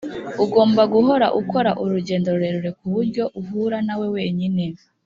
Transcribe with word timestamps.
ugomba 0.43 0.81
guhora 0.93 1.27
ukora 1.41 1.71
urugendo 1.83 2.27
rurerure 2.35 2.71
kuburyo 2.79 3.23
uhura 3.39 3.77
nawe 3.87 4.05
wenyine. 4.15 4.63